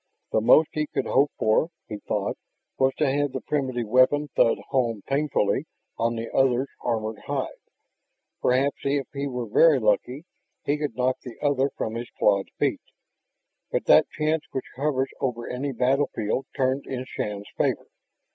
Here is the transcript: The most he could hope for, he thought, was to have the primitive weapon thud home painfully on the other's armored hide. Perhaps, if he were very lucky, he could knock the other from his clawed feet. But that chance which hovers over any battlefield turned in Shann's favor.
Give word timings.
The 0.31 0.41
most 0.41 0.69
he 0.71 0.87
could 0.87 1.05
hope 1.05 1.29
for, 1.37 1.69
he 1.87 1.97
thought, 1.99 2.35
was 2.79 2.91
to 2.95 3.05
have 3.11 3.33
the 3.33 3.39
primitive 3.41 3.85
weapon 3.85 4.29
thud 4.35 4.57
home 4.69 5.03
painfully 5.07 5.65
on 5.95 6.15
the 6.15 6.33
other's 6.35 6.69
armored 6.79 7.19
hide. 7.27 7.59
Perhaps, 8.41 8.77
if 8.83 9.05
he 9.13 9.27
were 9.27 9.45
very 9.45 9.77
lucky, 9.77 10.25
he 10.65 10.79
could 10.79 10.95
knock 10.95 11.19
the 11.21 11.37
other 11.39 11.69
from 11.77 11.93
his 11.93 12.09
clawed 12.17 12.49
feet. 12.57 12.81
But 13.71 13.85
that 13.85 14.09
chance 14.09 14.43
which 14.51 14.65
hovers 14.75 15.11
over 15.19 15.47
any 15.47 15.71
battlefield 15.71 16.47
turned 16.57 16.87
in 16.87 17.05
Shann's 17.05 17.49
favor. 17.55 17.85